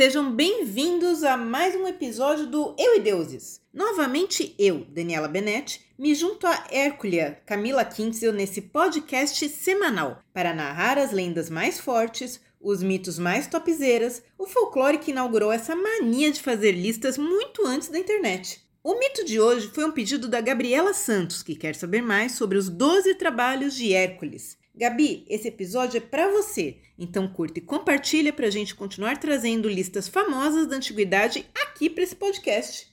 [0.00, 3.60] Sejam bem-vindos a mais um episódio do Eu e Deuses.
[3.70, 10.96] Novamente eu, Daniela Benetti, me junto a Hérculia Camila Kintzel nesse podcast semanal para narrar
[10.96, 16.40] as lendas mais fortes, os mitos mais topzeiras, o folclore que inaugurou essa mania de
[16.40, 18.66] fazer listas muito antes da internet.
[18.82, 22.56] O mito de hoje foi um pedido da Gabriela Santos, que quer saber mais sobre
[22.56, 24.56] os 12 trabalhos de Hércules.
[24.80, 29.68] Gabi, esse episódio é para você, então curta e compartilha para a gente continuar trazendo
[29.68, 32.89] listas famosas da antiguidade aqui para esse podcast.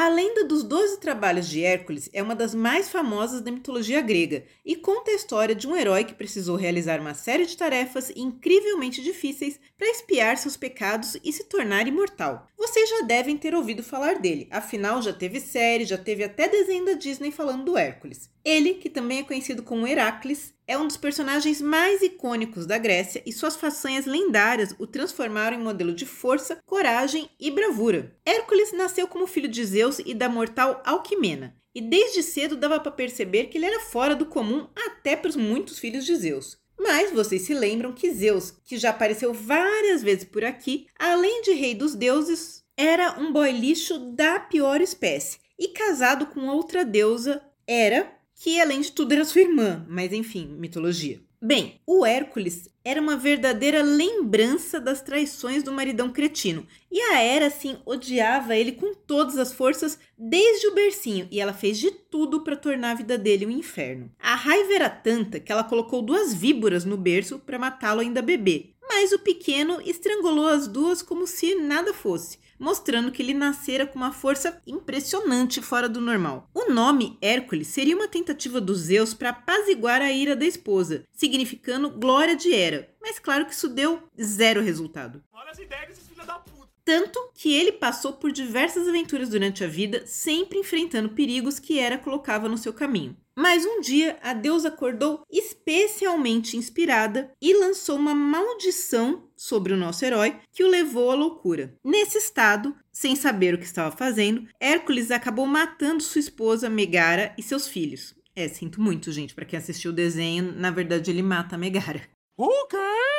[0.00, 4.44] A lenda dos Doze Trabalhos de Hércules é uma das mais famosas da mitologia grega
[4.64, 9.02] e conta a história de um herói que precisou realizar uma série de tarefas incrivelmente
[9.02, 12.46] difíceis para espiar seus pecados e se tornar imortal.
[12.56, 16.84] Vocês já devem ter ouvido falar dele, afinal já teve série, já teve até desenho
[16.84, 18.30] da Disney falando do Hércules.
[18.44, 23.22] Ele, que também é conhecido como Heracles, é um dos personagens mais icônicos da Grécia
[23.24, 28.14] e suas façanhas lendárias o transformaram em modelo de força, coragem e bravura.
[28.24, 32.92] Hércules nasceu como filho de Zeus e da mortal Alquimena, e desde cedo dava para
[32.92, 36.58] perceber que ele era fora do comum até para os muitos filhos de Zeus.
[36.78, 41.52] Mas vocês se lembram que Zeus, que já apareceu várias vezes por aqui, além de
[41.52, 47.42] rei dos deuses, era um boy lixo da pior espécie e casado com outra deusa,
[47.66, 51.20] Hera, que além de tudo era sua irmã, mas enfim, mitologia.
[51.40, 56.66] Bem, o Hércules era uma verdadeira lembrança das traições do maridão cretino.
[56.90, 61.52] E a Hera, assim, odiava ele com todas as forças desde o bercinho, e ela
[61.52, 64.10] fez de tudo para tornar a vida dele um inferno.
[64.18, 68.70] A raiva era tanta que ela colocou duas víboras no berço para matá-lo ainda bebê.
[68.88, 73.96] Mas o pequeno estrangulou as duas como se nada fosse mostrando que ele nascera com
[73.96, 76.50] uma força impressionante fora do normal.
[76.52, 81.90] O nome Hércules seria uma tentativa dos Zeus para apaziguar a ira da esposa, significando
[81.90, 85.22] glória de Hera, mas claro que isso deu zero resultado.
[85.32, 86.57] Olha as ideias filhos da puta.
[86.88, 91.98] Tanto que ele passou por diversas aventuras durante a vida, sempre enfrentando perigos que Hera
[91.98, 93.14] colocava no seu caminho.
[93.36, 100.02] Mas um dia a deusa acordou especialmente inspirada e lançou uma maldição sobre o nosso
[100.02, 101.74] herói que o levou à loucura.
[101.84, 107.42] Nesse estado, sem saber o que estava fazendo, Hércules acabou matando sua esposa Megara e
[107.42, 108.14] seus filhos.
[108.34, 112.00] É, sinto muito, gente, para quem assistiu o desenho, na verdade ele mata a Megara.
[112.34, 113.17] O quê?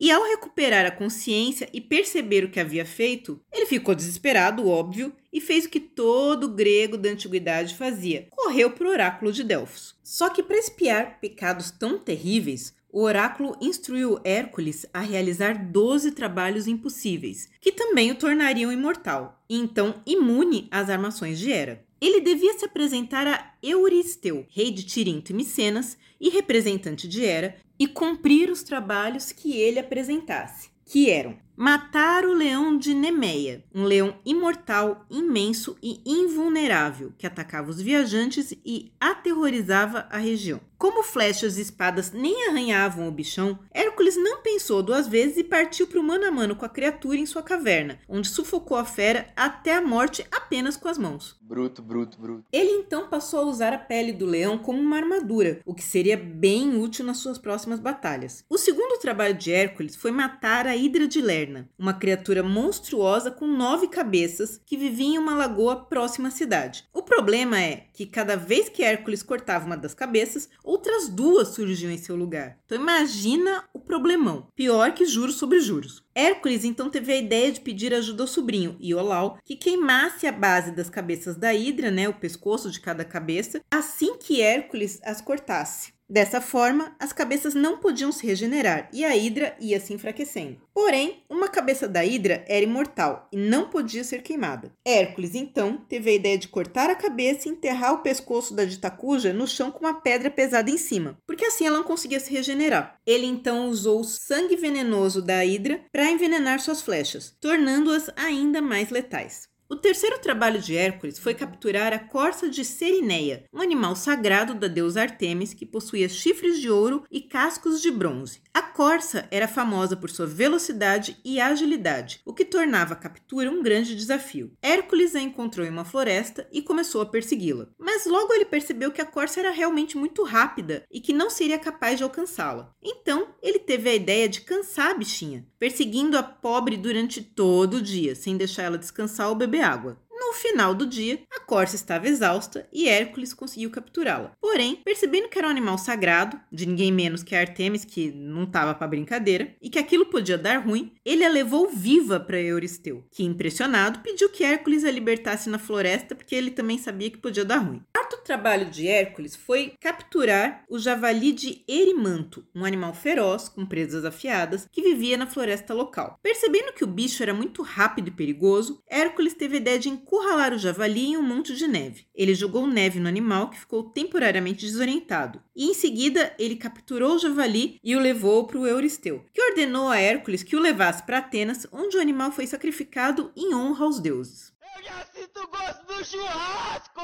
[0.00, 5.12] E ao recuperar a consciência e perceber o que havia feito, ele ficou desesperado, óbvio,
[5.32, 9.96] e fez o que todo grego da antiguidade fazia: correu para o oráculo de Delfos.
[10.04, 16.66] Só que para espiar pecados tão terríveis, o oráculo instruiu Hércules a realizar 12 trabalhos
[16.66, 21.84] impossíveis, que também o tornariam imortal, e então imune às armações de Hera.
[22.00, 27.56] Ele devia se apresentar a Euristeu, rei de Tirinto e Micenas e representante de Hera,
[27.78, 33.82] e cumprir os trabalhos que ele apresentasse, que eram matar o leão de Nemeia, um
[33.82, 40.60] leão imortal, imenso e invulnerável que atacava os viajantes e aterrorizava a região.
[40.78, 45.88] Como flechas e espadas nem arranhavam o bichão, Hércules não pensou duas vezes e partiu
[45.88, 49.26] para o mano a mano com a criatura em sua caverna, onde sufocou a fera
[49.34, 51.36] até a morte apenas com as mãos.
[51.40, 52.44] Bruto, bruto, bruto.
[52.52, 56.16] Ele então passou a usar a pele do leão como uma armadura, o que seria
[56.16, 58.44] bem útil nas suas próximas batalhas.
[58.48, 63.46] O segundo trabalho de Hércules foi matar a Hidra de Lerna, uma criatura monstruosa com
[63.46, 66.84] nove cabeças que vivia em uma lagoa próxima à cidade.
[66.92, 71.90] O problema é que cada vez que Hércules cortava uma das cabeças, outras duas surgiam
[71.90, 72.58] em seu lugar.
[72.66, 74.48] Então imagina o problemão.
[74.54, 76.04] Pior que juros sobre juros.
[76.14, 80.72] Hércules então teve a ideia de pedir ajuda ao sobrinho, Iolau, que queimasse a base
[80.72, 85.97] das cabeças da Hidra, né, o pescoço de cada cabeça, assim que Hércules as cortasse.
[86.10, 90.58] Dessa forma, as cabeças não podiam se regenerar e a Hidra ia se enfraquecendo.
[90.72, 94.72] Porém, uma cabeça da Hidra era imortal e não podia ser queimada.
[94.86, 99.34] Hércules, então, teve a ideia de cortar a cabeça e enterrar o pescoço da Ditacuja
[99.34, 102.98] no chão com uma pedra pesada em cima, porque assim ela não conseguia se regenerar.
[103.06, 108.88] Ele então usou o sangue venenoso da Hidra para envenenar suas flechas, tornando-as ainda mais
[108.88, 109.48] letais.
[109.70, 114.66] O terceiro trabalho de Hércules foi capturar a corça de Serineia, um animal sagrado da
[114.66, 118.40] deusa Artemis que possuía chifres de ouro e cascos de bronze.
[118.54, 123.62] A corça era famosa por sua velocidade e agilidade, o que tornava a captura um
[123.62, 124.50] grande desafio.
[124.62, 127.68] Hércules a encontrou em uma floresta e começou a persegui-la.
[127.78, 131.58] Mas logo ele percebeu que a corça era realmente muito rápida e que não seria
[131.58, 132.74] capaz de alcançá-la.
[132.82, 135.46] Então ele teve a ideia de cansar a bichinha.
[135.58, 139.98] Perseguindo a pobre durante todo o dia, sem deixar ela descansar ou beber água.
[140.28, 144.36] No final do dia, a corça estava exausta e Hércules conseguiu capturá-la.
[144.38, 148.74] Porém, percebendo que era um animal sagrado, de ninguém menos que Artemis, que não estava
[148.74, 153.24] para brincadeira, e que aquilo podia dar ruim, ele a levou viva para Euristeu, que,
[153.24, 157.58] impressionado, pediu que Hércules a libertasse na floresta porque ele também sabia que podia dar
[157.58, 157.82] ruim.
[157.94, 164.04] Quarto trabalho de Hércules foi capturar o javali de Erimanto, um animal feroz com presas
[164.04, 166.18] afiadas que vivia na floresta local.
[166.22, 170.52] Percebendo que o bicho era muito rápido e perigoso, Hércules teve a ideia de encurralar
[170.52, 172.06] o javali em um monte de neve.
[172.12, 175.40] Ele jogou neve no animal, que ficou temporariamente desorientado.
[175.54, 179.88] E em seguida, ele capturou o javali e o levou para o Euristeu, que ordenou
[179.88, 184.00] a Hércules que o levasse para Atenas, onde o animal foi sacrificado em honra aos
[184.00, 184.52] deuses.
[184.76, 187.00] Eu já sinto gosto do churrasco!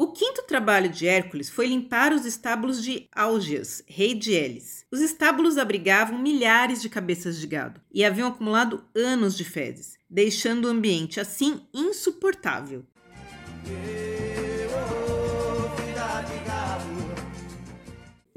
[0.00, 4.86] O quinto trabalho de Hércules foi limpar os estábulos de Álgias, rei de Elis.
[4.92, 10.66] Os estábulos abrigavam milhares de cabeças de gado e haviam acumulado anos de fezes, deixando
[10.66, 12.86] o ambiente assim insuportável.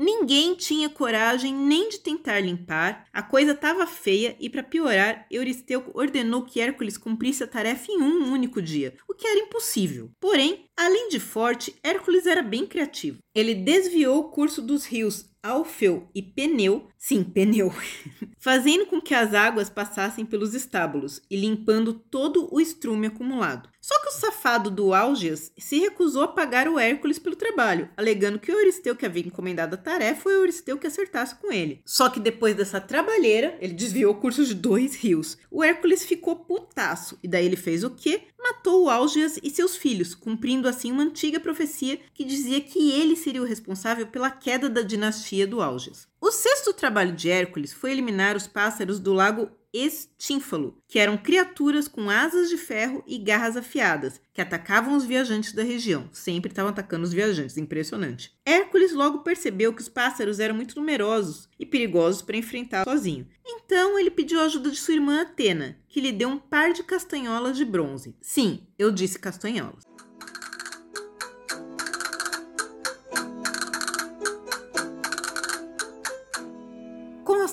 [0.04, 5.92] Ninguém tinha coragem nem de tentar limpar, a coisa estava feia e, para piorar, Euristeu
[5.94, 10.10] ordenou que Hércules cumprisse a tarefa em um único dia, o que era impossível.
[10.20, 13.20] Porém, além de forte, Hércules era bem criativo.
[13.34, 17.74] Ele desviou o curso dos rios Alfeu e Peneu, sim, Peneu,
[18.38, 23.68] fazendo com que as águas passassem pelos estábulos e limpando todo o estrume acumulado.
[23.82, 28.38] Só que o safado do Álgias se recusou a pagar o Hércules pelo trabalho, alegando
[28.38, 31.82] que o Euristeu que havia encomendado a tarefa foi o Euristeu que acertasse com ele.
[31.84, 35.40] Só que depois dessa trabalheira, ele desviou o curso de dois rios.
[35.50, 38.26] O Hércules ficou putaço, e daí ele fez o quê?
[38.44, 43.16] Matou o Álgias e seus filhos, cumprindo assim uma antiga profecia que dizia que ele
[43.16, 46.08] seria o responsável pela queda da dinastia do Álgias.
[46.20, 51.88] O sexto trabalho de Hércules foi eliminar os pássaros do lago estínfalo, que eram criaturas
[51.88, 56.10] com asas de ferro e garras afiadas, que atacavam os viajantes da região.
[56.12, 58.34] Sempre estavam atacando os viajantes, impressionante.
[58.46, 63.28] Hércules logo percebeu que os pássaros eram muito numerosos e perigosos para enfrentar sozinho.
[63.46, 66.84] Então ele pediu a ajuda de sua irmã Atena, que lhe deu um par de
[66.84, 68.16] castanholas de bronze.
[68.22, 69.91] Sim, eu disse castanholas.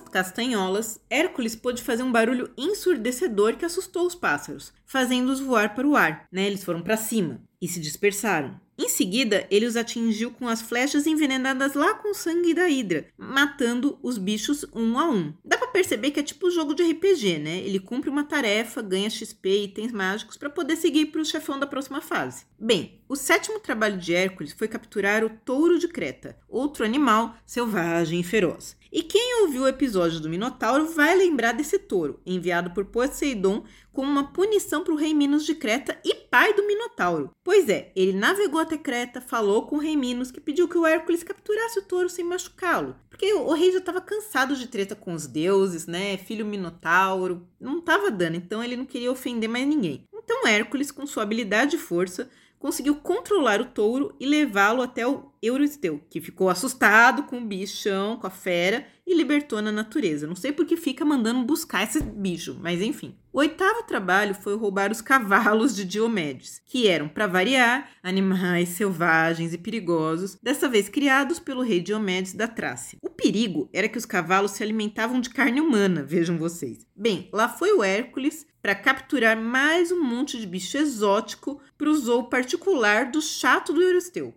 [0.09, 5.97] Castanholas, Hércules pôde fazer um barulho ensurdecedor que assustou os pássaros, fazendo-os voar para o
[5.97, 6.27] ar.
[6.33, 6.47] Né?
[6.47, 8.59] Eles foram para cima e se dispersaram.
[8.81, 13.07] Em seguida, ele os atingiu com as flechas envenenadas lá com o sangue da Hidra,
[13.19, 15.35] matando os bichos um a um.
[15.45, 17.59] Dá para perceber que é tipo jogo de RPG, né?
[17.59, 21.59] Ele cumpre uma tarefa, ganha XP e itens mágicos para poder seguir para o chefão
[21.59, 22.45] da próxima fase.
[22.57, 28.21] Bem, o sétimo trabalho de Hércules foi capturar o touro de Creta, outro animal selvagem
[28.21, 28.77] e feroz.
[28.91, 34.11] E quem ouviu o episódio do Minotauro vai lembrar desse touro, enviado por Poseidon como
[34.11, 37.31] uma punição para o rei Minos de Creta e pai do Minotauro.
[37.45, 40.87] Pois é, ele navegou até Creta, falou com o rei Minos que pediu que o
[40.87, 42.97] Hércules capturasse o touro sem machucá-lo.
[43.11, 46.17] Porque o rei já estava cansado de treta com os deuses, né?
[46.17, 50.05] Filho Minotauro, não estava dando, então ele não queria ofender mais ninguém.
[50.15, 55.33] Então Hércules, com sua habilidade e força, conseguiu controlar o touro e levá-lo até o
[55.43, 60.27] Euristeu, que ficou assustado com o bichão, com a fera e libertou na natureza.
[60.27, 63.17] Não sei por que fica mandando buscar esse bicho, mas enfim.
[63.33, 69.55] O oitavo trabalho foi roubar os cavalos de Diomedes, que eram, para variar, animais selvagens
[69.55, 72.99] e perigosos, dessa vez criados pelo rei Diomedes da Trácia.
[73.01, 76.87] O perigo era que os cavalos se alimentavam de carne humana, vejam vocês.
[76.95, 81.95] Bem, lá foi o Hércules para capturar mais um monte de bicho exótico para o
[81.95, 84.35] zoo particular do chato do Euristeu.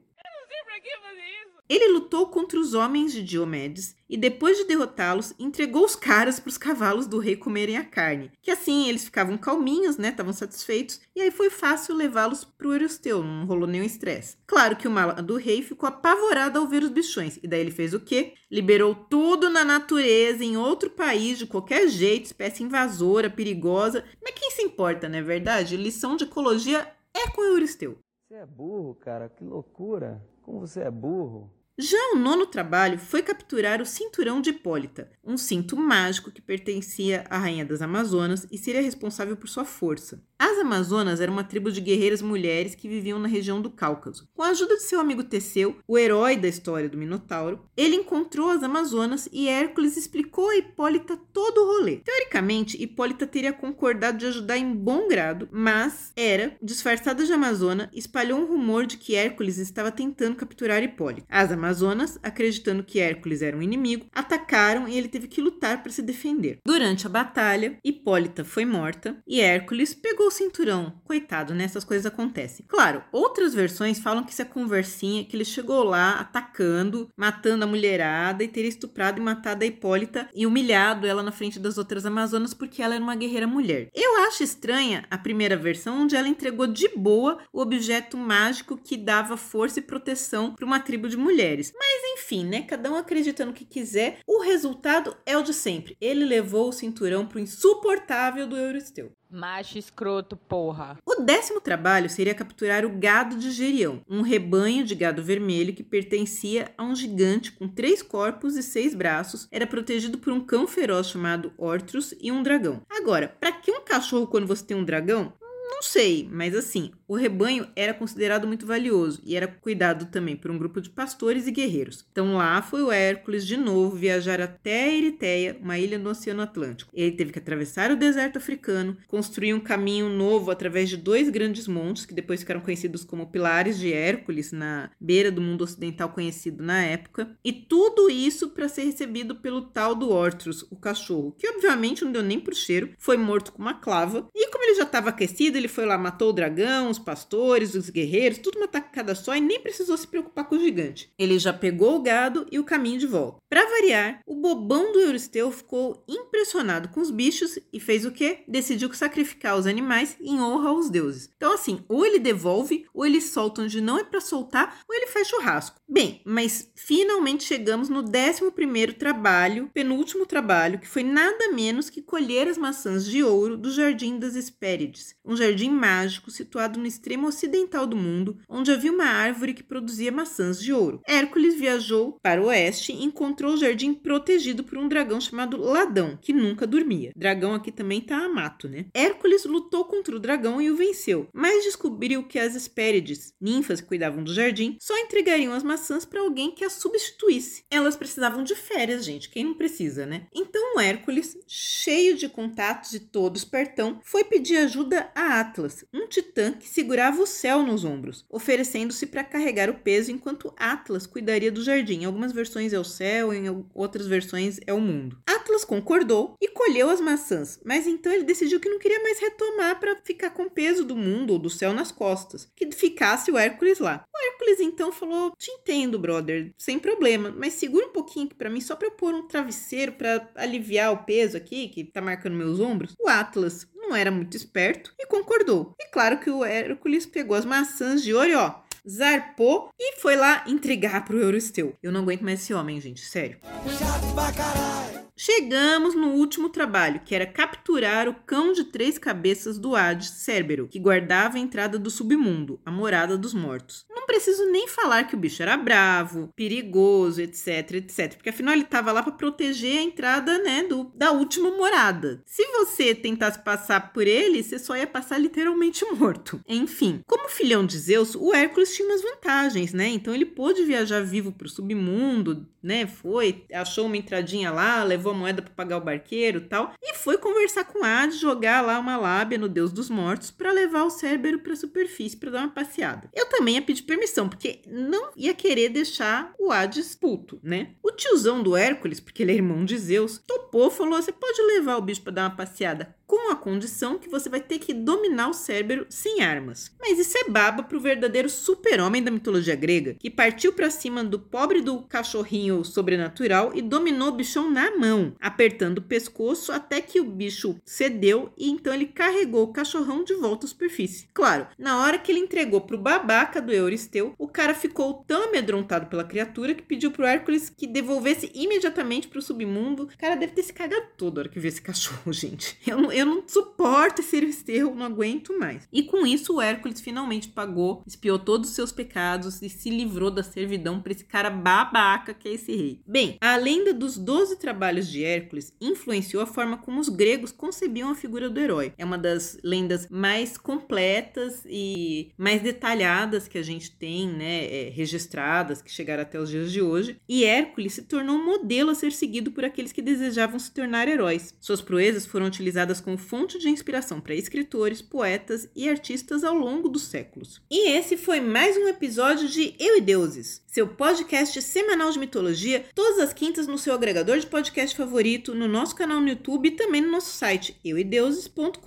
[1.71, 6.49] Ele lutou contra os homens de Diomedes e, depois de derrotá-los, entregou os caras para
[6.49, 8.29] os cavalos do rei comerem a carne.
[8.41, 10.09] Que assim eles ficavam calminhos, né?
[10.09, 10.99] Estavam satisfeitos.
[11.15, 14.35] E aí foi fácil levá-los para o Euristeu, não rolou nenhum estresse.
[14.45, 17.39] Claro que o mala do rei ficou apavorado ao ver os bichões.
[17.41, 18.33] E daí ele fez o quê?
[18.51, 24.03] Liberou tudo na natureza, em outro país, de qualquer jeito, espécie invasora, perigosa.
[24.21, 25.77] Mas quem se importa, não é verdade?
[25.77, 27.97] Lição de ecologia é com o Euristeu.
[28.27, 30.21] Você é burro, cara, que loucura.
[30.41, 31.60] Como você é burro.
[31.77, 37.25] Já o nono trabalho foi capturar o cinturão de Hipólita, um cinto mágico que pertencia
[37.29, 40.23] à rainha das Amazonas e seria responsável por sua força.
[40.43, 44.27] As Amazonas eram uma tribo de guerreiras mulheres que viviam na região do Cáucaso.
[44.33, 48.49] Com a ajuda de seu amigo Teseu, o herói da história do Minotauro, ele encontrou
[48.49, 51.97] as Amazonas e Hércules explicou a Hipólita todo o rolê.
[51.97, 58.39] Teoricamente, Hipólita teria concordado de ajudar em bom grado, mas Hera, disfarçada de Amazona, espalhou
[58.39, 61.27] um rumor de que Hércules estava tentando capturar Hipólita.
[61.29, 65.91] As Amazonas, acreditando que Hércules era um inimigo, atacaram e ele teve que lutar para
[65.91, 66.57] se defender.
[66.65, 70.93] Durante a batalha, Hipólita foi morta e Hércules pegou o cinturão.
[71.03, 71.65] Coitado, né?
[71.65, 72.65] Essas coisas acontecem.
[72.67, 77.67] Claro, outras versões falam que isso é conversinha, que ele chegou lá atacando, matando a
[77.67, 82.05] mulherada e teria estuprado e matado a Hipólita e humilhado ela na frente das outras
[82.05, 83.89] Amazonas porque ela era uma guerreira mulher.
[83.93, 88.95] Eu acho estranha a primeira versão, onde ela entregou de boa o objeto mágico que
[88.97, 91.73] dava força e proteção para uma tribo de mulheres.
[91.75, 92.61] Mas enfim, né?
[92.61, 94.19] Cada um acredita no que quiser.
[94.25, 95.97] O resultado é o de sempre.
[95.99, 99.11] Ele levou o cinturão pro insuportável do Euristeu.
[99.31, 100.97] Macho escroto, porra.
[101.05, 105.83] O décimo trabalho seria capturar o gado de Gerião, um rebanho de gado vermelho que
[105.83, 110.67] pertencia a um gigante com três corpos e seis braços, era protegido por um cão
[110.67, 112.81] feroz chamado Ortrus e um dragão.
[112.89, 115.33] Agora, para que um cachorro quando você tem um dragão?
[115.71, 120.51] Não sei, mas assim, o rebanho era considerado muito valioso e era cuidado também por
[120.51, 122.05] um grupo de pastores e guerreiros.
[122.11, 126.91] Então lá foi o Hércules de novo viajar até Eritéia, uma ilha no Oceano Atlântico.
[126.93, 131.69] Ele teve que atravessar o deserto africano, construir um caminho novo através de dois grandes
[131.69, 136.61] montes que depois ficaram conhecidos como Pilares de Hércules, na beira do mundo ocidental conhecido
[136.61, 137.35] na época.
[137.43, 142.11] E tudo isso para ser recebido pelo tal do Ortrus, o cachorro, que obviamente não
[142.11, 144.29] deu nem pro cheiro, foi morto com uma clava.
[144.35, 147.89] E como ele já estava aquecido, ele foi lá, matou o dragão, os pastores, os
[147.89, 151.11] guerreiros, tudo uma tacada só e nem precisou se preocupar com o gigante.
[151.17, 153.39] Ele já pegou o gado e o caminho de volta.
[153.49, 158.39] Para variar, o bobão do Euristeu ficou impressionado com os bichos e fez o quê?
[158.47, 161.29] Decidiu sacrificar os animais em honra aos deuses.
[161.37, 165.07] Então assim, ou ele devolve, ou ele solta onde não é para soltar, ou ele
[165.07, 165.79] faz churrasco.
[165.87, 172.01] Bem, mas finalmente chegamos no 11 primeiro trabalho, penúltimo trabalho, que foi nada menos que
[172.01, 177.27] colher as maçãs de ouro do Jardim das Hespérides, um jardim mágico situado no extremo
[177.27, 181.01] ocidental do mundo, onde havia uma árvore que produzia maçãs de ouro.
[181.07, 186.17] Hércules viajou para o oeste e encontrou o jardim protegido por um dragão chamado Ladão,
[186.21, 187.11] que nunca dormia.
[187.15, 188.85] Dragão aqui também tá a mato, né?
[188.93, 193.87] Hércules lutou contra o dragão e o venceu, mas descobriu que as Hespérides, ninfas que
[193.87, 197.63] cuidavam do jardim, só entregariam as maçãs para alguém que as substituísse.
[197.69, 200.27] Elas precisavam de férias, gente, quem não precisa, né?
[200.33, 206.53] Então Hércules, cheio de contatos e todo espertão, foi pedir ajuda a Atlas, um titã
[206.53, 211.63] que segurava o céu nos ombros, oferecendo-se para carregar o peso enquanto Atlas cuidaria do
[211.63, 212.01] jardim.
[212.01, 215.17] Em algumas versões é o céu, em outras versões é o mundo.
[215.25, 219.79] Atlas concordou e colheu as maçãs, mas então ele decidiu que não queria mais retomar
[219.79, 223.37] para ficar com o peso do mundo ou do céu nas costas, que ficasse o
[223.37, 224.05] Hércules lá.
[224.13, 228.49] O Hércules então falou: "Te entendo, brother, sem problema, mas segura um pouquinho aqui para
[228.49, 232.35] mim só para eu pôr um travesseiro para aliviar o peso aqui que tá marcando
[232.35, 232.95] meus ombros".
[232.99, 235.75] O Atlas não era muito esperto e concordou.
[235.77, 238.55] E claro que o Hércules pegou as maçãs de ouro ó,
[238.89, 241.75] zarpou e foi lá entregar pro Euristeu.
[241.83, 243.37] Eu não aguento mais esse homem, gente, sério.
[243.77, 245.00] Chato pra caralho.
[245.15, 250.67] Chegamos no último trabalho, que era capturar o cão de três cabeças do Hades, Cérbero,
[250.67, 253.85] que guardava a entrada do submundo, a morada dos mortos.
[253.89, 258.63] Não preciso nem falar que o bicho era bravo, perigoso, etc, etc, porque afinal ele
[258.63, 262.23] estava lá para proteger a entrada, né, do, da última morada.
[262.25, 266.41] Se você tentasse passar por ele, você só ia passar literalmente morto.
[266.47, 269.87] Enfim, como filhão de Zeus, o Hércules tinha umas vantagens, né?
[269.87, 272.87] Então ele pôde viajar vivo para o submundo, né?
[272.87, 277.17] Foi, achou uma entradinha lá, levou a moeda para pagar o barqueiro tal, e foi
[277.17, 281.39] conversar com Hades, jogar lá uma lábia no Deus dos Mortos para levar o Cérbero
[281.39, 283.09] para a superfície para dar uma passeada.
[283.13, 287.75] Eu também ia pedir permissão, porque não ia querer deixar o Hades puto, né?
[287.83, 291.77] O tiozão do Hércules, porque ele é irmão de Zeus, topou, falou: "Você pode levar
[291.77, 295.27] o bicho para dar uma passeada com a condição que você vai ter que dominar
[295.27, 296.71] o Cérbero sem armas.
[296.79, 301.19] Mas isso é baba pro verdadeiro super-homem da mitologia grega, que partiu para cima do
[301.19, 307.01] pobre do cachorrinho sobrenatural e dominou o bichão na mão, apertando o pescoço até que
[307.01, 311.09] o bicho cedeu e então ele carregou o cachorrão de volta à superfície.
[311.13, 315.87] Claro, na hora que ele entregou pro babaca do Euristeu, o cara ficou tão amedrontado
[315.87, 319.83] pela criatura que pediu pro Hércules que devolvesse imediatamente pro submundo.
[319.83, 322.57] O cara deve ter se cagado todo na hora que viu esse cachorro, gente.
[322.65, 325.67] Eu eu não suporto esse Euristeu, não aguento mais.
[325.71, 330.11] E com isso, o Hércules finalmente pagou, espiou todos os seus pecados e se livrou
[330.11, 332.81] da servidão para esse cara babaca que é esse rei.
[332.85, 337.89] Bem, a lenda dos 12 trabalhos de Hércules influenciou a forma como os gregos concebiam
[337.89, 338.73] a figura do herói.
[338.77, 344.69] É uma das lendas mais completas e mais detalhadas que a gente tem, né, é,
[344.69, 346.97] registradas, que chegaram até os dias de hoje.
[347.07, 350.87] E Hércules se tornou um modelo a ser seguido por aqueles que desejavam se tornar
[350.87, 351.33] heróis.
[351.39, 356.67] Suas proezas foram utilizadas como fonte de inspiração para escritores, poetas e artistas ao longo
[356.67, 357.41] dos séculos.
[357.49, 362.65] E esse foi mais um episódio de Eu e Deuses, seu podcast semanal de mitologia,
[362.75, 366.51] todas as quintas no seu agregador de podcast favorito, no nosso canal no YouTube e
[366.51, 368.59] também no nosso site euideuses.com.br.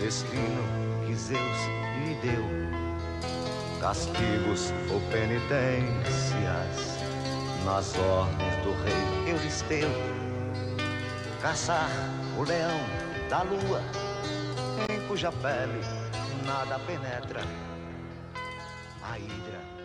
[0.00, 0.62] destino
[1.06, 1.58] que Zeus
[1.98, 2.42] lhe deu,
[3.80, 6.96] castigos ou penitências,
[7.66, 9.90] nas ordens do rei Euristeu,
[11.42, 11.90] caçar
[12.38, 12.80] o leão
[13.28, 13.82] da lua,
[14.90, 15.80] em cuja pele
[16.46, 17.42] nada penetra,
[19.02, 19.75] a hidra.